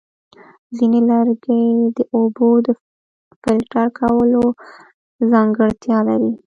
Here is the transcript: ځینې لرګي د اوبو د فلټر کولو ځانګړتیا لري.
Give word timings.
ځینې 0.75 0.99
لرګي 1.09 1.63
د 1.97 1.99
اوبو 2.15 2.49
د 2.65 2.67
فلټر 3.41 3.87
کولو 3.99 4.43
ځانګړتیا 5.31 5.97
لري. 6.07 6.31